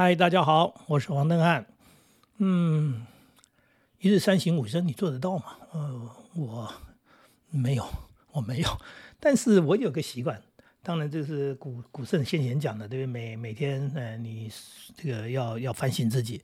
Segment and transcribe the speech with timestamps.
[0.00, 1.66] 嗨，大家好，我是王登汉。
[2.36, 3.04] 嗯，
[3.98, 5.56] 一日三省吾身，你做得到吗？
[5.72, 6.72] 呃，我
[7.50, 7.84] 没有，
[8.30, 8.80] 我没有。
[9.18, 10.40] 但是我有个习惯，
[10.84, 13.06] 当然这是古古圣先贤讲的，对不对？
[13.12, 14.48] 每每天，呃，你
[14.96, 16.40] 这个要要反省自己。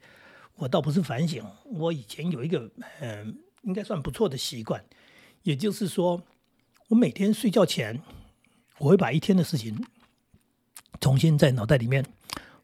[0.56, 2.68] 我倒不是反省，我以前有一个，
[2.98, 4.84] 嗯，应该算不错的习惯，
[5.44, 6.20] 也就是说，
[6.88, 8.02] 我每天睡觉前，
[8.78, 9.80] 我会把一天的事情
[10.98, 12.04] 重新在脑袋里面。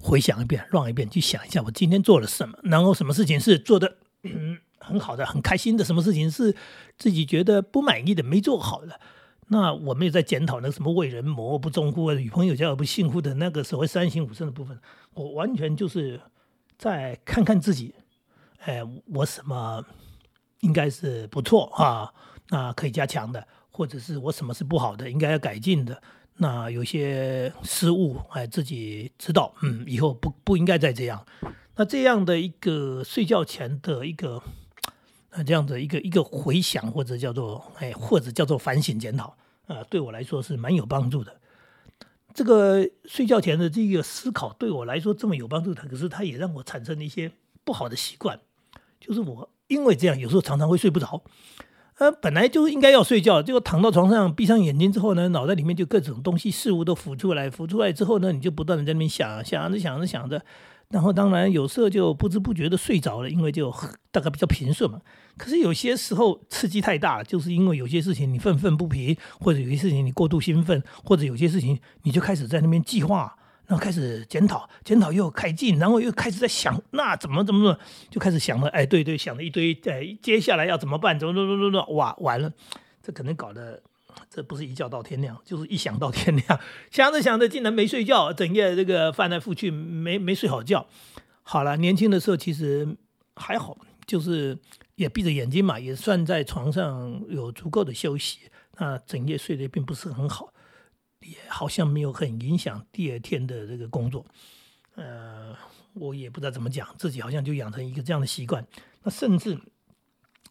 [0.00, 6.56] 回想一遍乱一遍，去想一下我今天做了什么，然后什么事情是做 的嗯很好的、很开心的，什么事情是
[6.96, 8.98] 自己觉得不满意的、没做好的。
[9.48, 14.78] 那我没有在检讨那什么为人谋不忠乎、与朋友交而不信乎的那个所谓三省吾身的部分。
[15.12, 16.20] 我完全就是
[16.78, 17.94] 在看看自己，
[18.60, 19.84] 哎，我什么
[20.60, 22.14] 应该是不错啊，
[22.48, 26.00] 那可以加强的，或者是我什么是不好的，应该要改进的。
[26.42, 31.22] 那有些失误，哎，自己知道，嗯，以后不不应该再这样。
[31.76, 34.42] 那这样的一个睡觉前的一个，
[35.28, 41.36] 呃，这样的一个一个回想，或者叫做，哎，或者叫做反省检讨，啊，对我来说是蛮有帮助的。
[42.32, 47.30] 这个睡觉前的这个思考，对我来说这么有帮助的，可是它也让我产生了一些
[47.64, 48.40] 不好的习惯，
[48.98, 51.22] 就是我因为这样，有时候常常会睡不着。
[52.00, 60.42] 呃，本来就应该要睡觉，结果躺到床上，闭上眼睛之后呢，脑袋里面就各种东西、事物都浮出来，浮出来之后呢，你就不断的在那边想，想着想着想着，
[60.88, 63.70] 然后当然有时候就不知不觉的睡着了，因为就
[64.10, 65.02] 大概比较平顺嘛。
[65.36, 73.36] 可是有些时候刺激太大了，就是因为有些事情你愤愤不平，或者有些事情你过度兴奋，或者有些事情你就开始在那边计划。
[73.70, 77.78] 然后开始检讨，检讨又开进，然后又开始在想，那怎么怎么怎么，
[78.10, 81.16] 就开始想了，哎，对对，想了一堆，哎，接下来要怎么办？
[81.16, 82.52] 怎么怎么怎么，哇，完了，
[83.00, 83.80] 这可能搞得，
[84.28, 86.60] 这不是一觉到天亮，就是一想到天亮，
[86.90, 90.88] 想着想着竟然没睡觉，整夜这个翻来覆去，没没睡好觉。
[91.44, 92.96] 好了，年轻的时候其实
[93.36, 94.58] 还好，就是
[94.96, 98.40] 也闭着眼睛嘛，也算在床上有足够的休息，
[98.78, 100.52] 那整夜睡得并不是很好。
[101.22, 104.24] 也好像没有很影响第二天的这个工作，
[104.94, 105.54] 呃，
[105.92, 108.66] 我也不知道怎么讲，自己好像就养成一个这样的习惯。
[109.02, 109.58] 那甚至，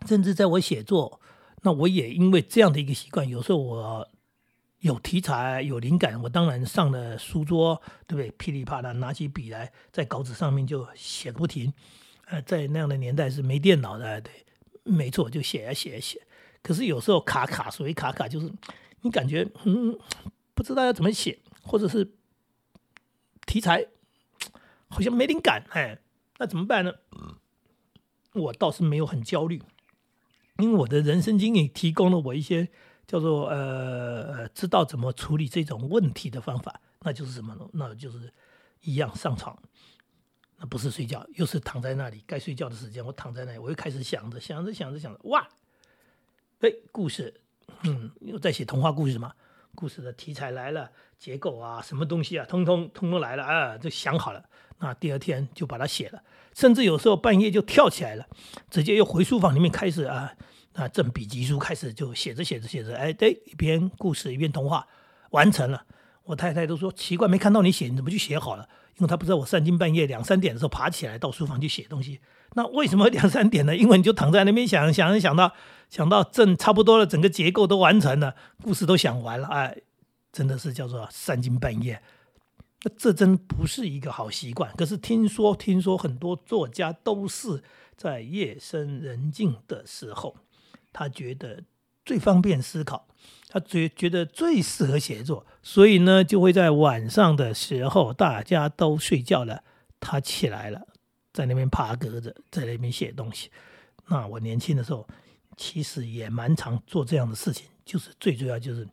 [0.06, 1.20] 甚至在我写作，
[1.64, 4.08] 那我也因为这样的一个习惯，有时候我
[4.80, 8.32] 有题材、有灵感，我当然上了书桌，对不对？
[8.38, 11.74] 噼里啪啦拿起笔来，在稿纸上面就写不停。
[12.28, 14.32] 呃，在那样的年代是没电脑的，对，
[14.84, 16.22] 没错，就写啊写啊写。
[16.62, 18.52] 可是有时候卡卡，所谓卡卡，就是
[19.02, 19.98] 你感觉嗯。
[20.60, 22.18] 不知道要怎么写，或者是
[23.46, 23.88] 题材
[24.90, 25.98] 好像没灵感，哎，
[26.38, 26.92] 那怎么办呢？
[28.34, 29.64] 我倒是没有很焦虑，
[30.58, 32.68] 因为我的人生经历提供了我一些
[33.08, 37.66] 叫做呃知道怎么处理这种问题的方法，那就是什么呢？
[37.72, 38.30] 那就是
[38.82, 39.58] 一样上床，
[40.58, 45.48] 那不是睡觉，又是躺在那里，该睡觉的时间，我躺在那里，我又开始想着想着想着想着，哇，
[46.60, 47.40] 哎，故事，
[47.84, 49.34] 嗯，又在写童话故事嘛。
[49.80, 54.44] 故事的题材来了，结构啊，什么东西啊，通通通通来了啊，就想好了。
[54.80, 56.22] 那第二天就把它写了，
[56.54, 58.28] 甚至有时候半夜就跳起来了，
[58.70, 60.34] 直接又回书房里面开始啊
[60.74, 64.86] 那正笔疾书，开始就写着写着写着，哎，对，一篇故事一篇童话
[65.30, 65.86] 完成了。
[66.26, 68.68] 我太太都说奇怪，没看到你写，你怎么就写好了？
[69.00, 72.20] 因为她不知道我三更半夜两三点的时候爬起来到书房去写东西。
[72.54, 73.76] 那为什么两三点呢？
[73.76, 75.54] 因为你就躺在那边想想想到
[75.90, 79.78] 想到正差不多了，整个结构都完成了，故事都想完了，哎，
[80.32, 82.02] 真的是叫做三更半夜。
[82.84, 84.74] 那这真不是一个好习惯。
[84.76, 87.62] 可是听说听说很多作家都是
[87.96, 90.36] 在夜深人静的时候，
[90.92, 91.64] 他觉得
[92.10, 93.08] 最方便思考，
[93.50, 99.64] 他觉觉得最适合写作，所以呢就会在晚上的时候大家都睡觉了，
[100.00, 100.88] 他起来了。
[101.32, 103.52] 在那边爬格子，在那边写东西。
[104.08, 105.08] 那我年轻的时候，
[105.56, 107.68] 其实也蛮常做这样的事情。
[107.86, 108.88] 就是最主要就是，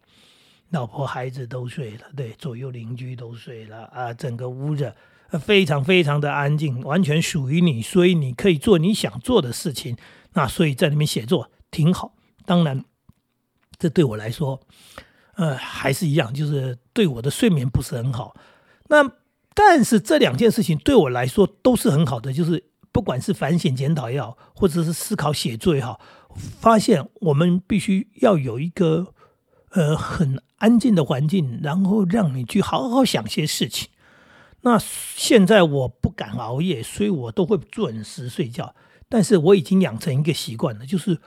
[0.68, 4.94] 老婆孩子都睡了，对，左右邻居都睡了啊，整个屋子
[5.40, 9.96] 非常非常的安静，完全属于你，所以你可以做你想做的事情。
[10.34, 12.14] 那所以在那边写作挺好。
[12.44, 12.84] 当然，
[13.78, 14.60] 这对我来说，
[15.34, 18.36] 呃，还是一样，就是对我的睡眠不是很好。
[18.88, 19.10] 那。
[19.58, 22.62] 但是这两件事情对我来说都是很好的，就是
[22.92, 25.98] 不管是反省检讨也好，或者是思考写作也好，
[26.60, 29.14] 发现我们必须要有一个
[29.70, 33.88] 呃很安静的环境，然后让你去好好想些事情。
[34.60, 38.74] 那现在我不敢熬夜，所以我都会准时睡觉。
[39.08, 41.18] 但是我已经养成一个习惯了，就是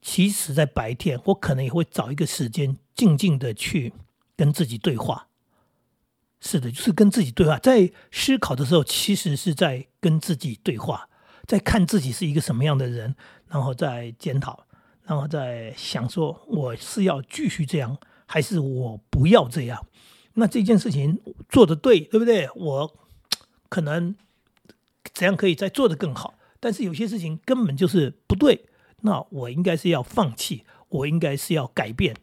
[0.00, 3.92] 其实在白天，我可能也会找一个时间静静的去
[4.36, 5.28] 跟自己对话。
[6.40, 7.58] 是的，就是跟自己对话。
[7.58, 11.08] 在思考的时候，其实是在跟自己对话，
[11.46, 13.16] 在看自己是一个什么样的人，
[13.48, 14.64] 然后再检讨，
[15.02, 19.84] 然后再想说我是要继续这样，还是我不要这样。
[20.34, 22.48] 那这件事情做的对，对不对？
[22.54, 22.96] 我
[23.68, 24.14] 可能
[25.12, 26.34] 怎样可以再做的更好？
[26.60, 28.66] 但是有些事情根本就是不对，
[29.02, 32.16] 那我应该是要放弃，我应该是要改变。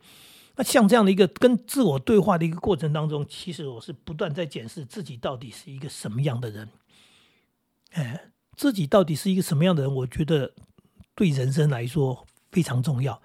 [0.58, 6.70] 那像这样的一个跟自我对话的一个过程当中，其实我是不断在检视自己到底是一个什么样的人。
[7.92, 9.94] 哎，自己到底是一个什么样的人？
[9.94, 10.54] 我觉得
[11.14, 13.22] 对人生来说非常重要，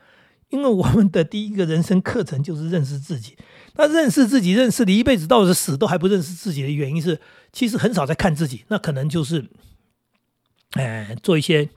[0.49, 3.37] 因为我们的第一个人生课程就是认识自己。
[3.75, 7.20] 那认识自己，认识你一辈子，到死都还不认识自己的原因是，
[7.52, 8.64] 其实很少在看自己。
[8.69, 9.49] 那可能就是，
[10.73, 11.69] 哎，做一些。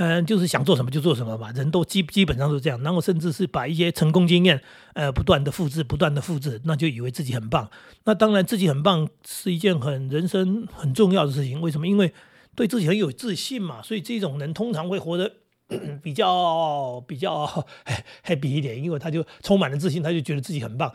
[0.00, 4.62] 嗯，就是想做什么就做什么吧，人都基基本上是这样，然后甚至是把一些成功经验，
[4.94, 7.68] 呃，不断的复制，不断的复制，那就以为自己很棒。
[8.04, 11.60] 那当然，自己很棒是一件很人生很重要的事情。
[11.60, 11.88] 为什么？
[11.88, 12.14] 因为
[12.54, 15.32] 对自己很有自信嘛，所以这种人通常会活得
[16.00, 17.44] 比较比较
[18.24, 20.92] happy 一点，因为他就充满了自信，他就觉得自己很棒。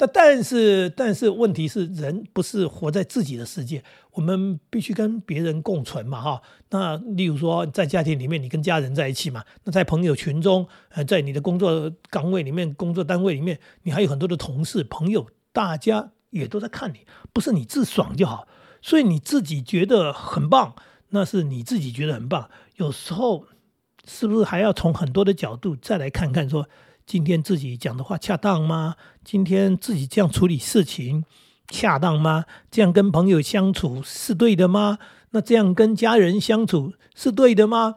[0.00, 6.40] 那但是，但是问题是，人不是活在自己的世界，我们必须跟别人共存嘛，哈。
[6.70, 18.46] 那例如说，在家庭里面，你跟家人在一起嘛；那在朋友群中，呃，在你的工作岗位里面、工作单位里面，你还有很多的同事、朋友，大家也都在看你，不是你自爽就好。
[18.80, 20.76] 所以你自己觉得很棒，
[21.08, 22.48] 那是你自己觉得很棒。
[22.76, 23.46] 有时候，
[24.06, 26.68] 是不是还要从很多的角度再来看看说？
[27.08, 28.96] 今天自己讲的话恰当吗？
[29.24, 31.24] 今天自己这样处理事情
[31.66, 32.44] 恰当吗？
[32.70, 34.98] 这样跟朋友相处是对的吗？
[35.30, 37.94] 那这样跟家人相处是对的吗？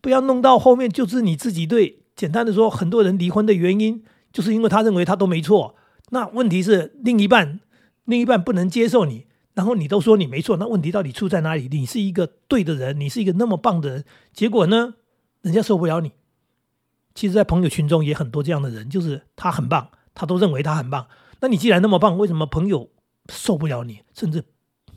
[0.00, 2.00] 不要弄到后面就是你自己对。
[2.16, 4.02] 简单的说，很多人离婚的原因
[4.32, 5.76] 就是因为他认为他都没错。
[6.08, 7.60] 那问题是另一半，
[8.04, 10.56] 另一半不能接受你，然后你都说你没错。
[10.56, 11.68] 那问题到底出在哪里？
[11.70, 14.94] 你是一个对的人，你是一个那么棒的人，结果呢，
[15.42, 16.10] 人家受不了你。
[17.14, 21.06] 其实，在朋友群中也很多这样的人，就是他很棒，他都认为他很棒。
[21.40, 22.90] 那你既然那么棒，为什么朋友
[23.28, 24.44] 受不了你，甚至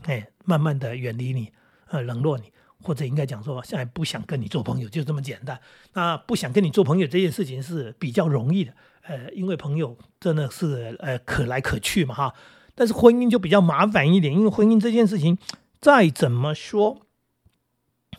[0.03, 1.51] 哎，慢慢的远离你，
[1.87, 2.51] 呃，冷落你，
[2.81, 5.59] 或者应该讲说，现在不想跟你做朋友，就这么简单。
[5.93, 8.73] 那不想跟你做朋友这件事情是比较容易的，
[9.03, 12.33] 呃，因为朋友真的是呃可来可去嘛哈。
[12.75, 15.37] 但是婚姻就比较麻烦一点，因为婚姻这件事情
[15.79, 17.01] 再怎么说，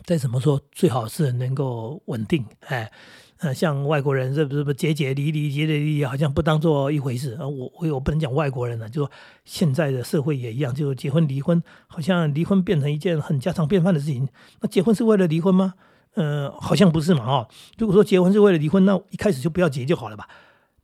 [0.05, 2.91] 再怎么说，最好是能够稳定，哎。
[3.39, 7.35] 呃，像外国人是不是不结结离离结结离离，好像不当做一回事。
[7.37, 9.11] 呃，我我我不能讲外国人了，就说
[9.43, 14.29] 现在的社会也一样，就结婚离婚，好像离婚变成一件很家常便饭的事情。
[14.61, 15.73] 那结婚是为了离婚吗？
[16.13, 17.47] 呃，好像不是嘛，哈。
[17.77, 20.29] 如果说结婚是为了离婚，那一开始就不要结就好了吧。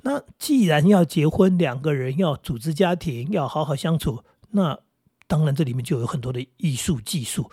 [0.01, 4.77] 那既然要结婚，两个人要组织家庭，要好好相处，那
[5.25, 7.50] 当然这里面就有很多的艺术技术。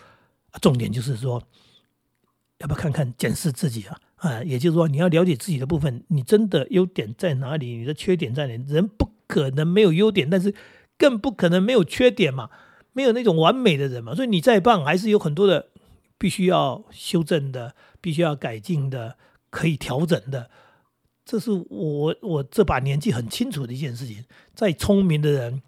[0.61, 1.41] 重点就是说，
[2.59, 3.99] 要不要看看检视自己啊？
[4.15, 7.77] 啊，也就是说，你要了解自己的部分，你真的优点在哪里？
[7.77, 8.63] 你的缺点在哪里？
[8.67, 10.53] 人不可能没有优点，但是
[10.97, 12.49] 更不可能没有缺点嘛，
[12.91, 14.13] 没有那种完美的人嘛。
[14.13, 15.69] 所以你再棒，还是有很多的
[16.17, 19.17] 必须要修正的，必须要改进的，
[19.49, 20.49] 可以调整的。
[21.23, 24.25] 这是我我这把年纪很清楚的一件事情。
[24.53, 25.61] 再聪明的人。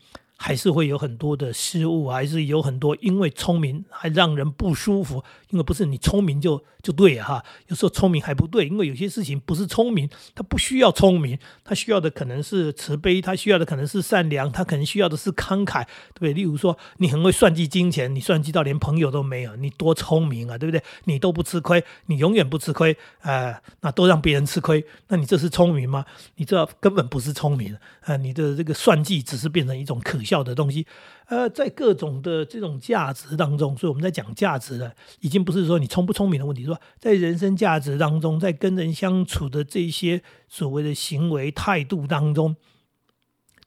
[0.44, 5.24] 还是会有很多的失误，还是有很多因为聪明还让人不舒服。
[5.51, 16.34] 因为不是你聪明就就对哈，有时候聪明还不对，因为有些事情不是聪明，他不需要聪明，他需要的可能是慈悲，他需要的可能是善良，他可能需要的是慷慨，对不对？
[16.34, 20.81] 例如说，你很会算计金钱，你算计到连朋友都没有，你多聪明啊，对不对？
[21.03, 26.05] 你都不吃亏，你永远不吃亏，呃，那都让别人吃亏，那你这是聪明吗？
[26.38, 30.22] 你这根本不是聪明，呃，你的这个算计只是变成一种可。
[30.22, 30.86] 笑的东西，
[31.32, 42.58] 呃，在各种的这种价值当中，所以我们在讲价值的，已经不是说你聪不聪明的问题，说在人生价值当中，在跟人相处的这些所谓的行为态度当中，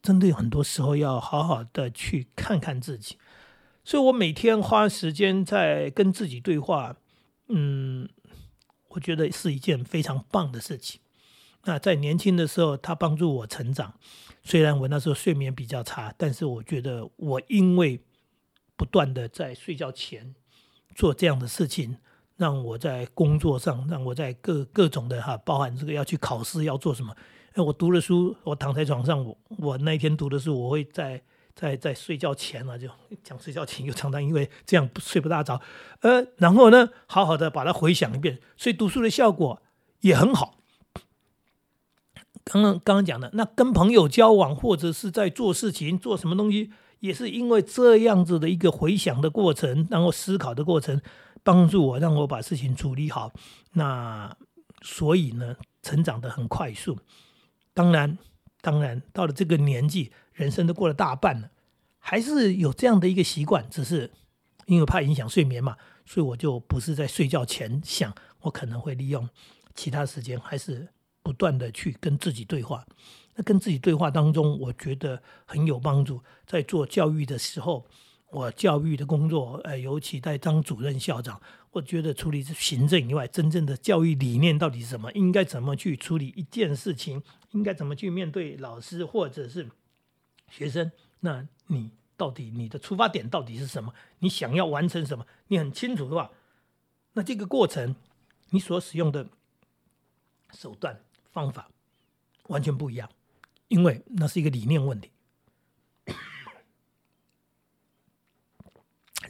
[0.03, 3.17] 真的有很多时候要好好的去看看自己。
[3.83, 6.95] 所以我每天花时间在跟自己对话，
[7.49, 8.07] 嗯，
[8.89, 11.01] 我觉得是一件非常棒的事情。
[11.65, 13.95] 那在年轻的时候，他帮助我成长。
[14.43, 18.01] 虽然我那时候睡眠比较差，但是我觉得我因为
[18.77, 20.35] 不断的在睡觉前
[20.95, 21.97] 做这样的事情，
[22.37, 27.17] 让我在工作上，让我在各各种的哈，包含这个要去考试要做什么。
[27.55, 31.23] 哎，我读了书，我躺在床上，我我那一天读的书，我会在
[31.55, 32.87] 在在睡觉前啊，就
[33.23, 35.59] 讲睡觉前又常常因为这样睡不大着，
[36.01, 39.63] 呃，然后呢，好好的把它回想一遍，所以读书的效果
[40.01, 40.59] 也很好。
[42.45, 46.71] 刚刚刚刚讲的，那跟朋友交往或者是在做事情做什么东西
[47.01, 51.01] 也是因为这样子的一个回想的过程，然后思考的过程，
[51.43, 53.33] 帮助我让我把事情处理好。
[53.73, 54.37] 那
[54.83, 56.99] 所以呢，成长的很快速。
[57.73, 58.19] 当然，
[58.61, 61.51] 当然到了这个年纪，人生都过了大半了，
[61.99, 64.11] 还是有这样的一个习惯，只是
[64.67, 69.29] 因为怕影响睡眠嘛，所以我就不是在睡觉前想，我可能会利用
[69.75, 70.89] 其他时间，还是
[71.25, 72.87] 不断的去跟自己对话。
[73.35, 76.23] 那跟自己对话当中，我觉得很有帮助。
[76.47, 77.85] 在做教育的时候，
[78.31, 85.11] 我教育的工作，呃，尤其在当主任校长，我觉得处理行政以外，真正的教育理念到底是什么？
[85.13, 87.21] 应该怎么去处理一件事情？
[87.51, 89.69] 应该怎么去面对老师或者是
[90.51, 90.93] 学生？
[91.21, 93.93] 那你到底你的出发点到底是什么？
[94.21, 95.27] 你想要完成什么？
[95.49, 96.31] 你很清楚的话，
[97.15, 97.97] 那这个过程
[98.51, 99.27] 你所使用的
[100.53, 101.01] 手段
[101.35, 101.71] 方法
[102.45, 103.11] 完全不一样。
[103.69, 105.11] 因为那是一个理念问题，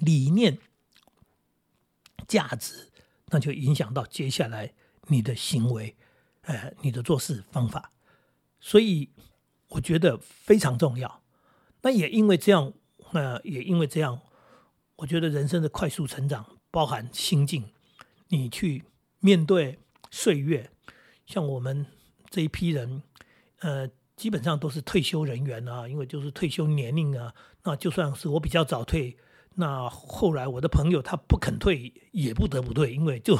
[0.01, 0.59] 理念、
[2.29, 2.93] 价值，
[3.29, 4.75] 那就影响到接下来
[5.07, 5.97] 你的行为，
[6.43, 7.91] 呃，你的做事方法。
[8.61, 9.11] 所以
[9.69, 11.23] 我觉得非常重要。
[11.83, 12.73] 那也因为这样，
[13.13, 14.21] 呃，也因为这样，
[14.97, 17.73] 我觉得人生的快速成长包含心境，
[18.29, 18.85] 你去
[19.21, 19.79] 面对
[20.11, 20.71] 岁月，
[21.27, 21.87] 像我们
[22.31, 23.03] 这一批人，
[23.61, 23.89] 呃。
[24.17, 27.35] 基本上都是退休人员啊，因为就是退休年龄啊。
[27.65, 29.17] 那就算是我比较早退，
[29.57, 33.37] 那后来我的朋友他不肯退，也不得不退，因为就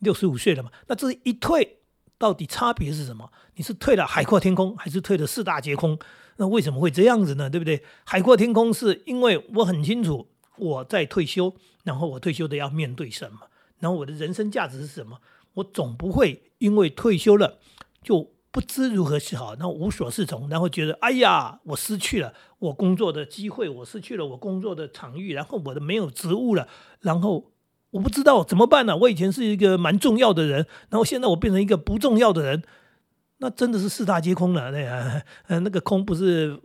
[0.00, 0.70] 六十五岁了嘛。
[0.88, 1.78] 那这一退，
[2.18, 3.32] 到底差别是什么？
[3.54, 5.98] 你是退了海阔天空，还是退了四大皆空？
[6.36, 7.48] 那为什么会这样子呢？
[7.48, 7.82] 对不对？
[8.04, 13.40] 海阔天空是因为我很清楚我在退休，然后我退休的要面对什么，
[13.78, 15.18] 然后我的人生价值是什么？
[15.56, 17.58] 我总不会因为退休了
[18.02, 18.32] 就。
[18.52, 26.66] 不知如何是好，然后无所适从，然后觉得哎呀，我失去了我工作的机会，我失去了我工作的场域，然后我的没有职务了，
[27.00, 27.52] 然后
[27.90, 28.96] 我不知道怎么办呢？
[28.96, 32.62] 我以前是一个蛮重要的人，然后现在我变成一个不重要的人。
[33.38, 36.58] 那真的是四大皆空了，那个， 呃，那个空不是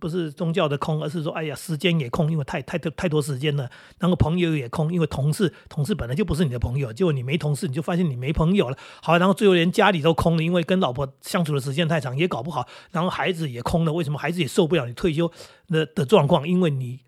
[0.00, 3.70] 不是宗教的空，而是说，哎呀，时间也空，因为太太多太多时间了。
[3.98, 8.78] 然后朋友也空，因为同事同事本来就不是你的朋友，结果你没同事，你就发现你没朋友了。
[9.02, 12.66] 好，然后最后连家里都空了，因为跟老婆相处的时间太长，也搞不好。
[12.90, 15.30] 然后孩子也空了，为什么孩子也受不了你退休
[15.68, 16.48] 的的状况？
[16.48, 17.00] 因为你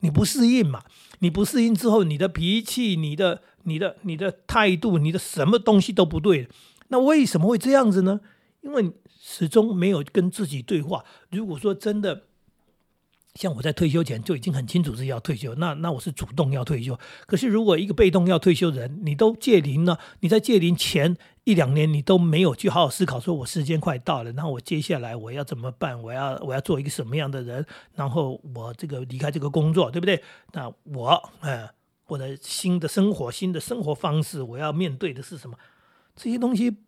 [0.00, 0.82] 你不适应嘛，
[1.20, 6.48] 你不适应之后，你的脾气、你的、你的、你的态度、你的什么东西都不对。
[6.88, 8.18] 那为什么会这样子呢？
[8.60, 11.04] 因为始终没有跟自己对话。
[11.30, 12.24] 如果说真的
[13.36, 16.98] 像我在退休前就已经很清楚自己要退休，那那我是主动要退休。
[17.26, 26.02] 可是如果一个被动要退休人，你都届龄了，你在届龄前一两年你都没有去好好思考，说我时间快到了，然后我接下来我要怎么办？
[26.02, 27.64] 我要我要做一个什么样的人？
[27.94, 30.20] 然后我这个离开这个工作，对不对？
[30.52, 31.70] 那我呃，
[32.08, 35.56] 我的新的生活、新的生活方式，我要面对的是什么？
[36.16, 36.78] 这些东西。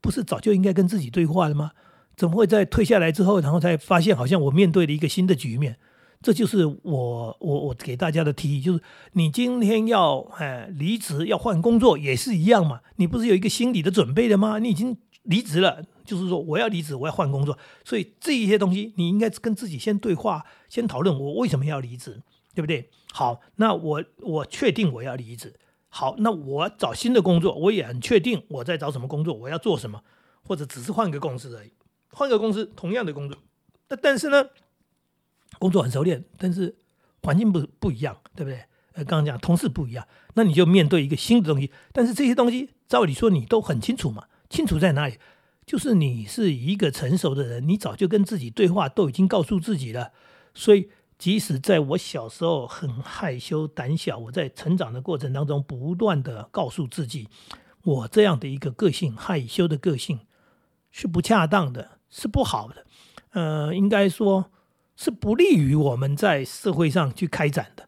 [0.00, 1.72] 不是早就应该跟自己对话了吗？
[2.16, 5.78] 怎么会在退下来之后，然后才发现好像我面对了一个新的局面？
[6.22, 14.58] 这就是我我我给大家的提议，就是你今天要哎离职要换工作也是一样嘛，你不是有一个心理的准备的吗？
[14.58, 22.20] 你已经离职了，就是说我要离职，我要换工作，所以这一些东西你应该跟自己先对话，先讨论我为什么要离职，
[22.54, 22.90] 对不对？
[23.12, 25.54] 好，那我我确定我要离职。
[25.92, 30.02] 好，那我找新的工作，我也很确定我在找什么工作，我要做什么，
[30.44, 31.72] 或者只是换个公司而已，
[32.12, 33.36] 换个公司同样的工作，
[33.88, 34.50] 那但是呢，
[35.58, 36.76] 工作很熟练，但是
[37.22, 38.64] 环境不不一样，对不对？
[38.92, 45.18] 呃，刚刚讲同事不一样，那你就面对一个新的东西，但是这些东西照理说你都很清楚嘛，清楚在哪里？
[45.66, 50.12] 就是你是一个成熟的人，你早就跟自己对话，都已经告诉自己了，
[50.54, 50.88] 所以。
[51.20, 57.28] 即使在我小时候很害羞胆小，我在成长的过程当中不断的告诉自己，
[57.84, 60.20] 我这样的一个个性害羞的个性
[60.90, 62.86] 是不恰当的，是不好的，
[63.32, 64.50] 呃，应该说
[64.96, 67.86] 是不利于我们在社会上去开展的，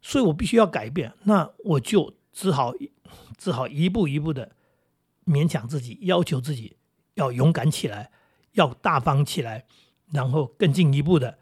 [0.00, 2.72] 所以我必须要改变，那我就只好
[3.36, 4.52] 只好一步一步的
[5.26, 6.78] 勉强自己，要求自己
[7.12, 8.10] 要勇敢起来，
[8.52, 9.66] 要大方起来，
[10.10, 11.36] 然后更进一步的。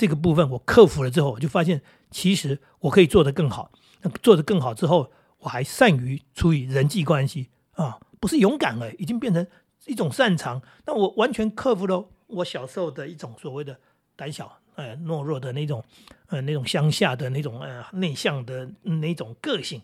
[0.00, 3.70] 这个部分我克服了之后，我就发现其实我可以做得更好。
[4.00, 9.46] 那做得更好之后，我还善于处理人际关系啊，不是勇敢了，已经变成
[9.84, 10.62] 一种擅长。
[10.86, 13.78] 那我完全克服了我小时候的一种所谓的
[14.16, 15.84] 胆小、呃懦弱的那种，
[16.28, 19.82] 呃那种乡下的那种呃内向的那种个性。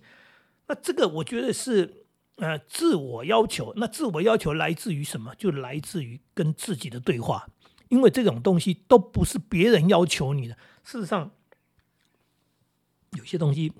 [0.66, 2.06] 那这个我觉得是
[2.36, 3.74] 呃自我要求。
[3.76, 5.34] 那自我要求来自于什么？
[5.34, 7.46] 就来自于跟自己的对话。
[7.88, 10.56] 因为这种东西都不是别人要求你的。
[10.82, 11.30] 事实上，
[13.12, 13.72] 有些东西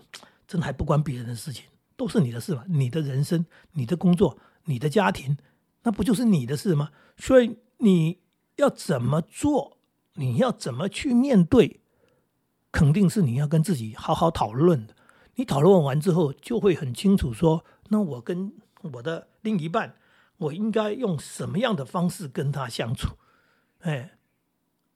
[0.47, 1.65] 真还不关别人的事情，
[1.97, 2.65] 都是你的事嘛。
[2.69, 5.37] 你的人生、你的工作、你的家庭，
[5.83, 6.91] 那不就是你的事吗？
[7.17, 8.19] 所以你
[8.57, 9.79] 要怎么做，
[10.15, 11.81] 你要怎么去面对，
[12.73, 14.95] 肯定是你要跟自己好好讨论的。
[15.37, 18.53] 你讨论完之后，就会很清楚说，那我跟
[18.95, 19.97] 我的另一半，
[20.39, 23.17] 我应该用什么样的方式跟他相处？
[23.87, 24.11] 哎，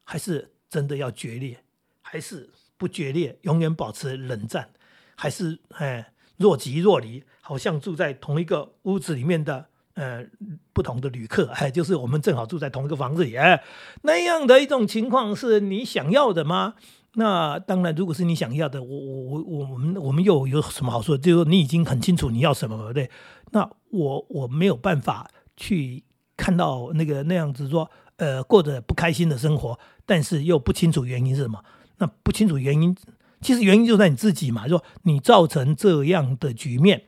[0.02, 1.56] 还是真的要决裂？
[2.00, 4.68] 还是不决裂，永远保持冷战？
[5.14, 10.26] 还是哎若即若离，好像住在同一个屋子里面的呃
[10.72, 11.46] 不同的旅客？
[11.52, 13.62] 哎，就是我们正好住在同一个房子里，哎，
[14.02, 16.74] 那样的一种情况是你想要的吗？
[17.14, 21.16] 那当然，如果是你想要的，我我我我们我们又有什么好说？
[21.16, 23.08] 就是你已经很清楚你要什么了，对？
[23.52, 26.02] 那我我没有办法去
[26.36, 27.90] 看到那个那样子说，
[28.20, 31.64] 呃，过着不开心的生活，但是又不清楚原因是什么？
[31.96, 32.94] 那不清楚原因，
[33.40, 37.04] 其实原因就在你自己嘛，说你造成这样的局面，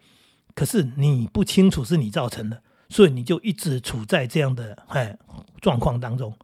[0.54, 5.18] 可是你不清楚是你造成的，所以你就一直处在这样的哎
[5.60, 6.34] 状况当中。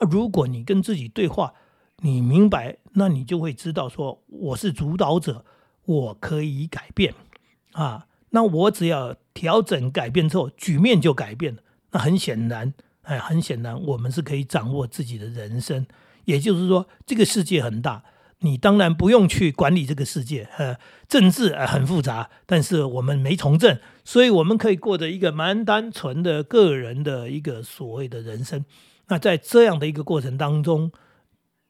[0.00, 1.52] 如果你跟自己对话，
[1.98, 5.44] 你明白，那你就会知道说我是主导者，
[5.84, 7.12] 我可以改变
[7.72, 8.06] 啊。
[8.30, 11.62] 那我只要调整改变之后，局面就改变了。
[11.92, 12.72] 那很显然，
[13.04, 15.86] 哎，很显然，我们是可以掌握自己的人生。
[16.24, 18.02] 也就是说，这个世界很大，
[18.38, 20.48] 你当然不用去管理这个世界。
[20.56, 28.64] 呃，政治很复杂，但是我们没从政，所以我们可以过着一个蛮单纯的个人的一个所谓的人生。
[29.08, 30.90] 那在这样的一个过程当中，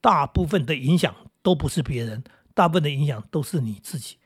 [0.00, 1.12] 大部分的影响
[1.42, 2.22] 都不是别人，
[2.54, 4.18] 大部分的影响都是你自己。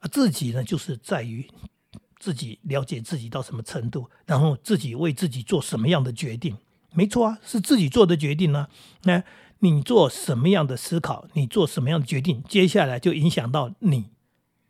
[0.00, 1.48] 啊，自己呢，就是在于
[2.22, 6.56] 自己了解自己到什么程度，然后自己为自己做什么样的决定。
[6.92, 8.68] 没错啊，是自己做的决定呢。
[9.02, 9.24] 那
[9.58, 14.10] 你做什么样的思考，你做什么样的决定，接下来就影响到你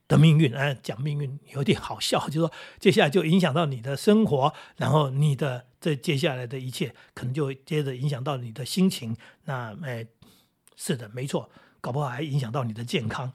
[0.08, 0.54] 的命运。
[0.54, 2.50] 哎，讲命运有点好笑，就说
[2.80, 5.66] 接下来就影响到你的生活，然后你的。
[5.82, 9.16] 这接下来的一切，可能就接着影响到你的心情。
[9.46, 10.06] 那，哎，
[10.76, 11.50] 是的，没错，
[11.80, 13.32] 搞不好还影响到你的健康。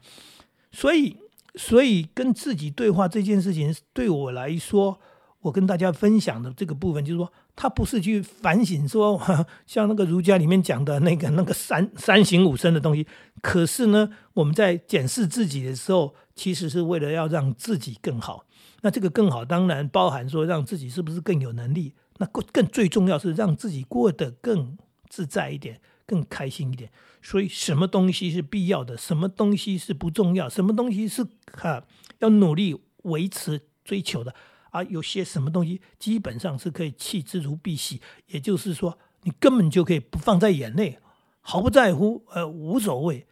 [0.72, 1.18] 所以，
[1.58, 4.98] 所以跟自己对话这件事情，对我来说，
[5.40, 9.20] 我跟大家分享的这个部分，就是说，他不是去反省，说
[9.66, 13.04] 像那个儒家里面讲的那个那个三三省吾身的东西。
[13.42, 18.44] 可是呢，我们在检视自己的时候，其实是为了要让自己更好。
[18.82, 21.92] 那这个更好，当然包含说，让自己是不是更有能力。
[22.18, 26.90] 那更更最重要是让自己过得更自在一点，更开心一点。
[27.22, 31.84] 所以，什么东西是必要的，什么东西是不重要，什么东西是哈
[32.18, 34.34] 要努力维持追求的
[34.70, 34.82] 啊？
[34.84, 40.98] 有些什么东西基本上是可以弃之如敝屣，也就是说，你根本就可以不放在眼内，
[41.40, 43.26] 毫不在乎，呃，无所谓。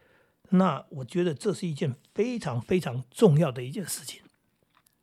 [0.51, 4.21] 那我觉得这是一件非常非常重要的一件事情。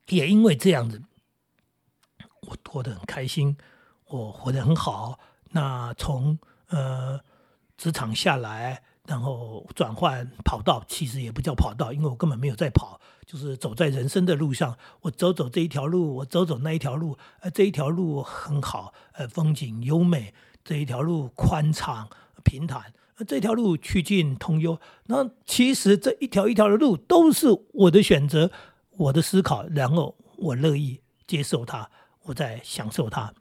[0.09, 1.01] 也因为这样子，
[2.41, 3.57] 我过得很开心。
[4.07, 5.17] 我活得很好，
[5.51, 7.19] 那从呃
[7.77, 14.77] 职场下来，然后转换跑道，其实也不叫跑道，因为我根本没有在跑，就是走在人生的路上。
[15.01, 20.33] 我走走这一条路，我走走那一条路，呃，这一条路很好，呃，风景优美；
[20.63, 22.09] 这一条路宽敞
[22.43, 22.93] 平坦，
[23.27, 24.79] 这条路曲径通幽。
[25.07, 28.51] 那其实这一条一条的路都是我的选择，
[28.91, 31.89] 我的思考，然后我乐意接受它，
[32.23, 33.33] 我在享受它。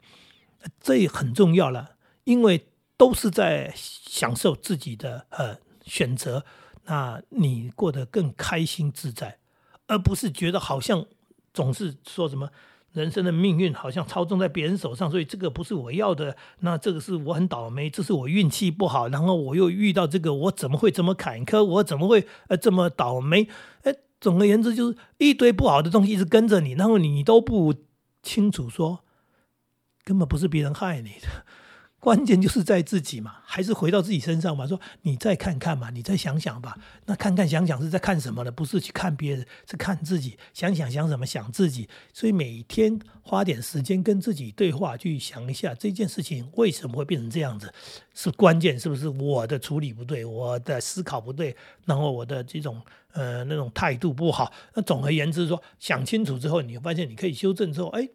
[0.79, 1.91] 这很重要了，
[2.23, 2.67] 因为
[3.03, 6.45] 都是在享受自己的呃选择，
[6.85, 9.39] 那你过得更开心自在，
[9.87, 11.05] 而不是觉得好像
[11.53, 12.49] 总是说什么
[12.93, 23.49] 人生的命运好像操纵在别人手上，所以这个不是我要的，那这个是我很倒霉，这是我运气不好，然后我又遇到这个，我怎么会这么坎坷，我怎么会呃这么倒霉？
[23.81, 27.75] 哎，总而言之就是一堆不好的东西一直跟着你，然后你都不
[28.21, 29.03] 清楚说。
[30.05, 31.45] 根本不是别人害你的，
[32.03, 34.67] 关键就是在自己嘛，还是回到自己身上嘛。
[34.67, 36.77] 说你再看看嘛，你再想想吧。
[37.05, 38.51] 那看看想想是在看什么呢？
[38.51, 40.37] 不是去看别人，是看自己。
[40.53, 41.25] 想想想什么？
[41.25, 41.87] 想自己。
[42.11, 47.73] 所以每天花点时间跟自己对话，去想一下这件事情为什么会变成这样子，
[48.13, 52.81] 是关键是不是我的处理不对，我的思考不对，然后我的这种
[53.13, 54.51] 呃那种态度不好。
[54.73, 58.09] 那总而言之说，想清楚之后，你会发现你可以修正之后，哎。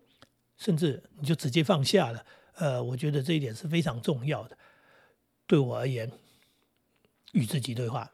[0.58, 2.20] 甚至你就直接放下了，
[2.58, 4.56] 呃，我觉得这一点是非常重要的。
[5.46, 6.10] 对我而言，
[7.32, 8.10] 与自己对话，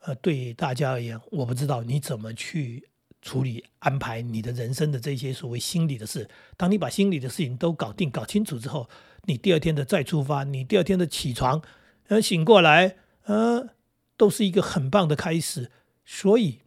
[0.00, 2.88] 呃，对大家而言，我不知道你怎么去
[3.20, 6.28] 处理安排你的人生的这些所谓心理的事。
[6.56, 8.88] 当你把心理的事情都搞定、搞清楚之后，
[9.24, 11.62] 你第二天的再出发，你第二天的起床，
[12.08, 13.68] 呃，醒过来，呃，
[14.16, 15.70] 都是一个很棒的开始。
[16.04, 16.60] 所以，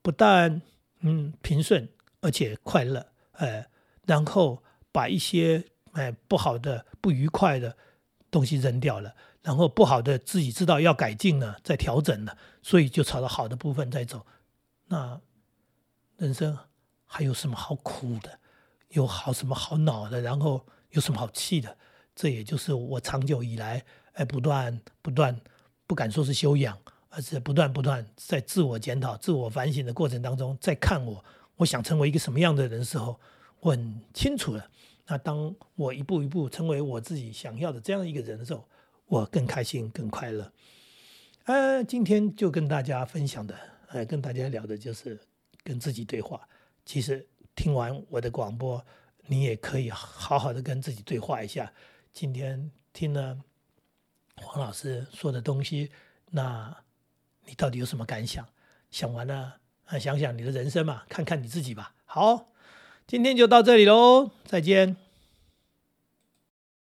[0.00, 0.62] 不但
[1.00, 1.88] 嗯平顺，
[2.20, 3.66] 而且快乐，呃，
[4.06, 4.62] 然后
[4.92, 7.76] 把一些哎不好的、不愉快的
[8.30, 9.12] 东西扔掉了。
[9.42, 14.24] 然后不好的自己知道要改进了，再调整了，所以就朝着好的部分在走。
[14.86, 15.20] 那
[16.16, 16.56] 人生
[17.04, 18.38] 还有什么好苦的？
[18.88, 20.22] 有好什么好恼的？
[20.22, 21.76] 然后有什么好气的？
[22.14, 25.38] 这也就是我长久以来哎不断不断
[25.86, 26.78] 不敢说是修养，
[27.10, 31.22] 而是不断不断在自我检讨、自我反省的过程当中，在看我
[31.56, 33.20] 我想成为一个什么样的人的时候，
[33.60, 34.70] 我很清楚了。
[35.06, 38.66] 那当我一步一步成为我自己想要的这样一个人的时候，
[39.06, 40.52] 我更开心，更快乐。
[41.44, 43.54] 呃，今天就跟大家分享的，
[43.88, 45.20] 呃，跟大家聊的就是
[45.62, 46.48] 跟自己对话。
[46.86, 48.82] 其实听完我的广播，
[49.26, 51.70] 你也可以好好的跟自己对话一下。
[52.12, 53.38] 今天听了
[54.36, 55.90] 黄老师说的东西，
[56.30, 56.74] 那
[57.44, 58.48] 你到底有什么感想？
[58.90, 61.94] 想完了，啊，想想你的人生嘛，看看你自己吧。
[62.06, 62.48] 好，
[63.06, 65.03] 今天就到这里喽，再见。